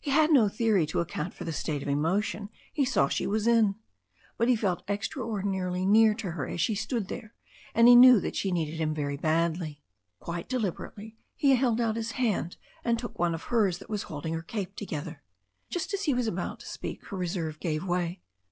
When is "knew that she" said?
7.94-8.50